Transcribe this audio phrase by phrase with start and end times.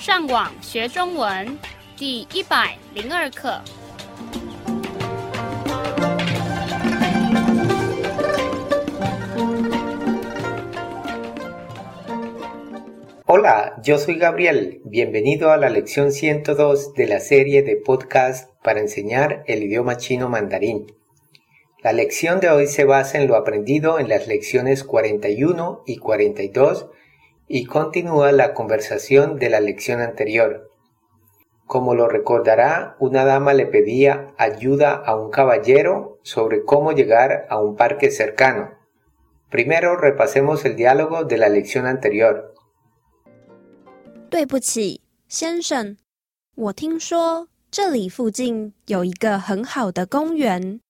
[0.00, 1.58] 上网学中文
[1.96, 3.60] 第一百零二课。
[13.28, 14.80] Hola, yo soy Gabriel.
[14.84, 20.28] Bienvenido a la lección 102 de la serie de podcast para enseñar el idioma chino
[20.28, 20.86] mandarín.
[21.82, 26.86] La lección de hoy se basa en lo aprendido en las lecciones 41 y 42
[27.50, 30.70] y continúa la conversación de la lección anterior.
[31.66, 37.60] Como lo recordará, una dama le pedía ayuda a un caballero sobre cómo llegar a
[37.60, 38.70] un parque cercano.
[39.50, 42.52] Primero repasemos el diálogo de la lección anterior.
[44.28, 45.96] 对不起，先生，
[46.56, 50.80] 我听说这里附近有一个很好的公园。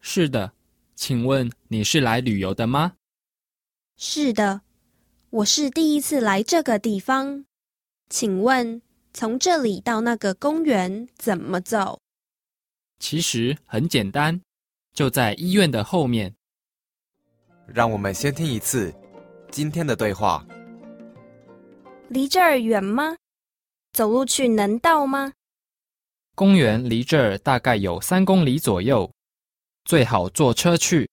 [0.00, 0.52] 是的，
[0.94, 2.92] 请问你是来旅游的吗？
[3.96, 4.60] 是的，
[5.31, 7.45] 我是第一次来这个地方。
[8.09, 8.81] 请问
[9.13, 11.99] 从这里到那个公园怎么走？
[12.97, 14.41] 其实很简单，
[14.91, 16.33] 就在医院的后面。
[17.67, 18.91] 让我们先听一次
[19.51, 20.43] 今天的对话。
[22.07, 23.15] 离这儿远吗？
[23.93, 25.33] 走路去能到吗？
[26.33, 29.11] 公园离这儿大概有三公里左右，
[29.85, 31.07] 最好坐车去。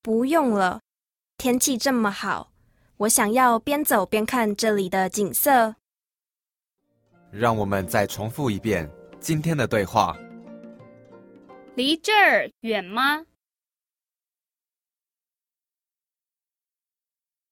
[0.00, 0.80] 不用了，
[1.36, 2.52] 天气这么好，
[2.98, 5.76] 我想要边走边看这里的景色。
[7.30, 10.16] 让我们再重复一遍今天的对话。
[11.74, 13.26] 离这儿远吗？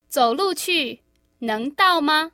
[0.09, 1.03] 走路去
[1.41, 2.33] 能到吗？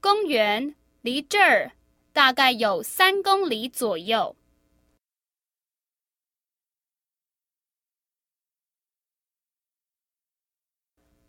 [0.00, 1.72] 公园离这儿
[2.14, 4.34] 大概有三公里左右，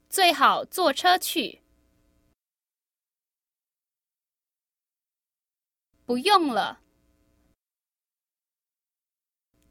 [0.09, 1.61] 最好坐车去。
[6.06, 6.81] 不用了，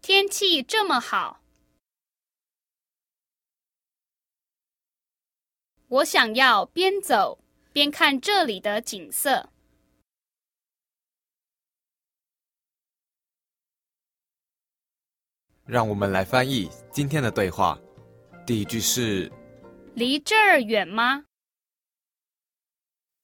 [0.01, 1.43] 天气这么好，
[5.89, 7.39] 我想要边走。
[7.71, 9.51] 边看这里的景色。
[15.65, 17.79] 让我们来翻译今天的对话。
[18.45, 19.31] 第一句是：
[19.98, 21.26] 离这儿远吗？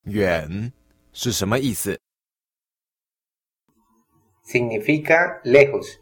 [0.03, 0.73] 远
[1.13, 1.99] 是什么意思？
[4.43, 5.99] Significa lejos.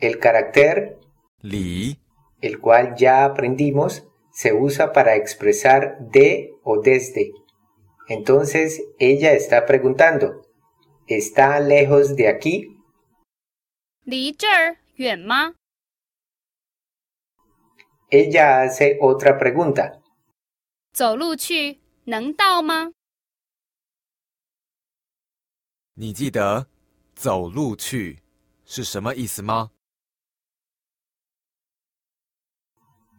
[0.00, 0.98] El carácter
[1.40, 1.96] 离
[2.40, 7.30] el cual ya aprendimos, se usa para expresar de o desde.
[8.08, 10.42] Entonces ella está preguntando,
[11.06, 12.76] ¿está lejos de aquí?
[18.09, 19.99] Ella hace otra pregunta.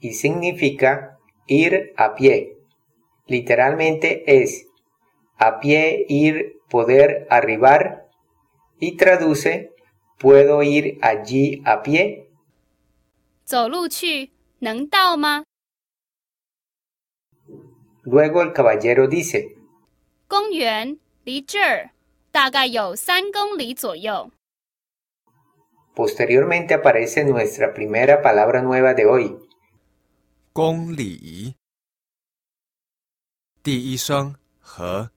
[0.00, 2.56] Y significa ir a pie.
[3.26, 4.66] Literalmente es
[5.36, 8.08] a pie ir, poder arribar
[8.80, 9.70] y traduce
[10.18, 12.28] puedo ir allí a pie.
[18.03, 19.55] Luego el caballero dice,
[25.95, 29.37] Posteriormente aparece nuestra primera palabra nueva de hoy.
[30.53, 31.55] 公里，
[33.63, 35.09] 第一声和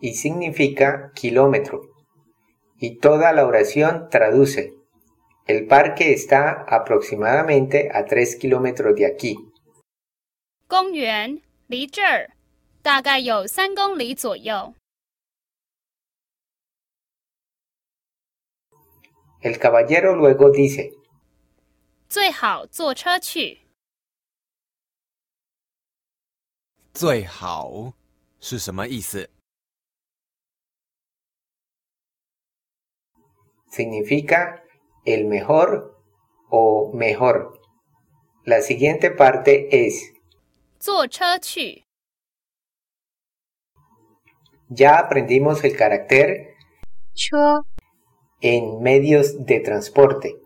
[0.00, 1.88] y significa kilómetro.
[2.78, 4.74] Y toda la oración traduce.
[5.48, 9.36] El parque está aproximadamente a 3 kilómetros de aquí.
[19.42, 20.90] El caballero luego dice,
[22.08, 23.60] 最好坐车去。
[26.94, 27.92] 最好
[28.40, 29.28] 是什么意思？
[33.68, 34.62] Significa
[35.04, 35.96] el mejor
[36.48, 37.60] o mejor.
[38.44, 40.14] La siguiente parte es
[40.78, 41.84] 坐车去。
[44.68, 46.54] Ya aprendimos el carácter
[47.14, 47.64] 车
[48.42, 50.36] en medios de transporte.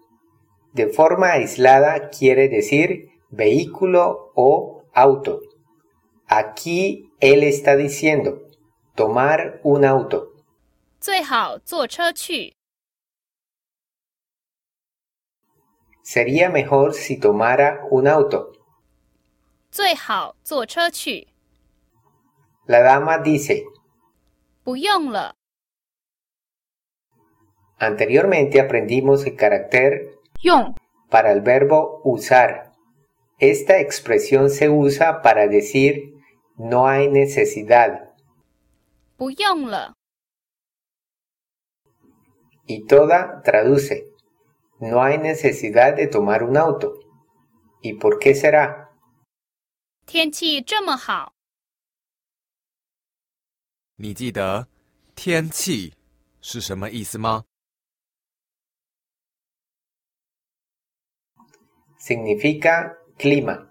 [0.75, 5.41] De forma aislada quiere decir vehículo o auto.
[6.29, 8.43] Aquí él está diciendo
[8.94, 10.35] tomar un auto.
[16.03, 18.53] Sería mejor si tomara un auto.
[19.70, 21.29] 最好坐车去。
[22.67, 23.65] La dama dice,
[24.65, 25.35] 不用了，
[27.79, 30.75] anteriormente aprendimos el carácter 用
[31.11, 32.73] para el verbo usar.
[33.38, 36.15] Esta expresión se usa para decir
[36.56, 38.15] no hay necesidad
[39.17, 39.94] 不用了，
[42.67, 44.09] y toda traduce
[44.82, 46.94] no hay necesidad de tomar un auto.
[47.82, 48.88] ¿Y por qué será?
[50.06, 51.35] 天气这么好，
[53.97, 54.67] 你记得“
[55.15, 55.94] 天气”
[56.41, 57.44] 是什么意思吗？
[62.00, 63.70] Significa clima.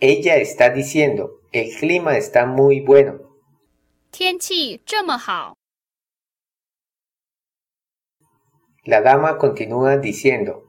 [0.00, 3.18] Ella está diciendo el clima está muy bueno.
[4.12, 5.56] 天气这么好，
[8.84, 10.64] La dama continúa diciendo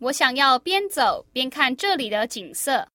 [0.00, 2.88] 我想要边走边看这里的景色。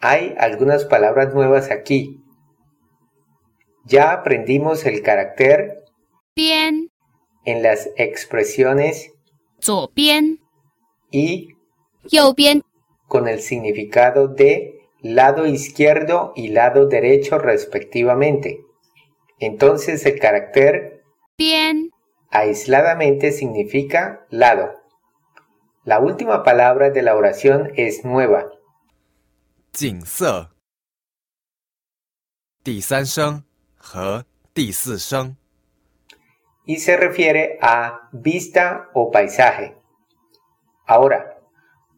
[0.00, 2.20] Hay algunas palabras nuevas aquí.
[3.86, 5.84] Ya aprendimos el carácter
[6.34, 6.90] 边
[7.44, 9.10] en las expresiones
[9.60, 10.40] 左边、
[11.10, 11.54] y
[12.10, 12.62] 右边
[13.06, 18.60] con el significado de lado izquierdo y lado derecho respectivamente.
[19.38, 21.02] Entonces el carácter
[21.36, 21.90] 边
[22.30, 24.72] aisladamente significa lado.
[25.84, 28.50] La última palabra de la oración es nueva.
[29.72, 30.50] 景色。
[32.62, 33.42] 第三声
[33.76, 34.24] 和
[34.54, 35.36] 第四声。
[36.64, 39.76] y se refiere a vista o paisaje.
[40.86, 41.38] Ahora,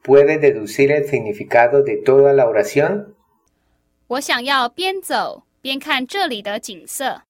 [0.03, 3.15] ¿puede deducir el significado de toda la oración?
[4.07, 7.23] 我想要边走边看这里的景色。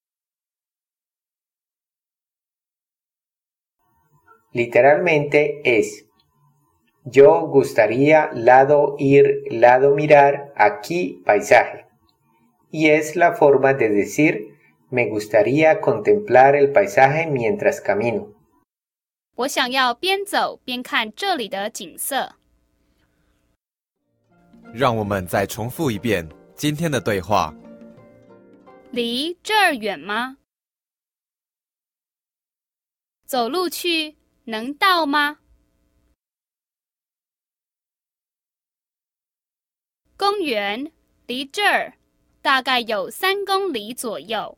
[4.53, 6.07] Literalmente es,
[7.05, 11.87] yo gustaría lado ir, lado mirar, aquí paisaje.
[12.71, 14.57] Y es la forma de decir,
[14.91, 18.29] me gustaría contemplar el paisaje mientras camino.
[19.37, 22.37] 我想要边走边看这里的景色。
[24.73, 27.55] 让我们再重复一遍今天的对话。
[28.93, 30.39] 离这儿远吗？
[33.27, 34.15] 走路去
[34.50, 35.42] 能到吗？
[40.18, 40.92] 公园
[41.28, 42.00] 离这儿
[42.42, 44.58] 大概有三公里左右。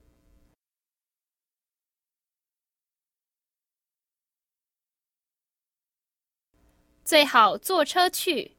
[7.03, 8.55] 最好坐车去。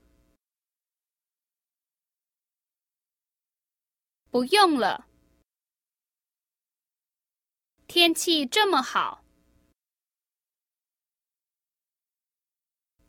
[4.31, 5.09] 不用了。
[7.87, 9.22] 天气这么好，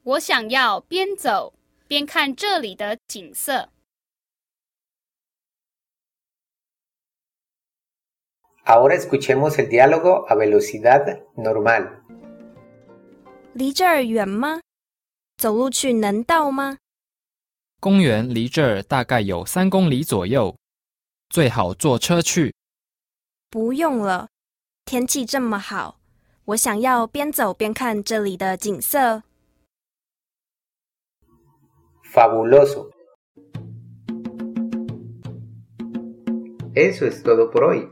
[0.06, 1.54] 我想要边走
[1.88, 3.70] 边看这里的景色。
[8.66, 12.02] Ahora escuchemos el diálogo a velocidad normal.
[13.54, 14.60] 离这儿远吗？
[15.38, 16.80] 走路去能到吗？
[17.80, 20.58] 公园离这儿大概有三公里左右，
[21.30, 22.54] 最好坐车去。
[23.50, 24.28] 不用了，
[24.84, 26.00] 天气这么好，
[26.46, 29.24] 我想要边走边看这里的景色。
[32.13, 32.91] Fabuloso.
[36.75, 37.89] Eso es todo por hoy.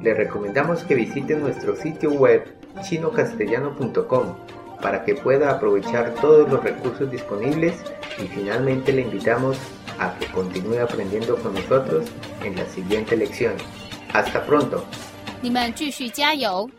[0.00, 2.44] Le recomendamos que visite nuestro sitio web
[2.82, 4.34] chinocastellano.com
[4.80, 7.74] para que pueda aprovechar todos los recursos disponibles
[8.18, 9.56] y finalmente le invitamos
[9.98, 12.06] a que continúe aprendiendo con nosotros
[12.44, 13.54] en la siguiente lección.
[14.12, 14.84] Hasta pronto.
[15.40, 16.70] 你们继续加油！